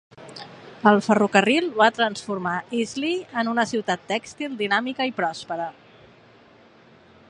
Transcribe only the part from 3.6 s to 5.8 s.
ciutat tèxtil dinàmica i pròspera.